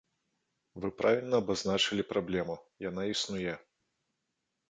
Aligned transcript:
Вы 0.83 0.89
правільна 1.01 1.35
абазначылі 1.43 2.03
праблему, 2.13 2.55
яна 2.89 3.03
існуе. 3.13 3.53